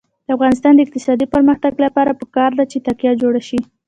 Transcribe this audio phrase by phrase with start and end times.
[0.25, 3.59] د افغانستان د اقتصادي پرمختګ لپاره پکار ده چې تکه جوړه شي.